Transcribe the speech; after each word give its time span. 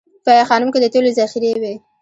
په 0.25 0.31
ای 0.35 0.43
خانم 0.49 0.69
کې 0.73 0.79
د 0.81 0.85
تیلو 0.93 1.09
ذخیرې 1.19 1.51
وې 1.61 1.73